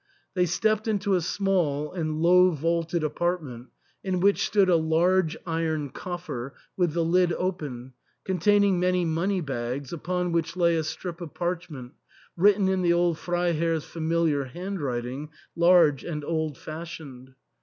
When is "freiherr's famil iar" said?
13.19-14.49